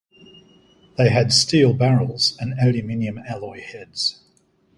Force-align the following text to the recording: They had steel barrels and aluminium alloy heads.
They 0.97 1.09
had 1.09 1.31
steel 1.31 1.73
barrels 1.75 2.35
and 2.39 2.55
aluminium 2.59 3.19
alloy 3.19 3.61
heads. 3.61 4.19